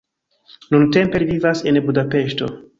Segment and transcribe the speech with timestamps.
[0.75, 2.53] Nuntempe li vivas en Budapeŝto.